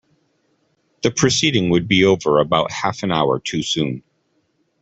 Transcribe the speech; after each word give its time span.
The 1.03 1.11
proceeding 1.11 1.69
would 1.69 1.87
be 1.87 2.05
over 2.05 2.39
about 2.39 2.71
half 2.71 3.03
an 3.03 3.11
hour 3.11 3.37
too 3.39 3.61
soon. 3.61 4.01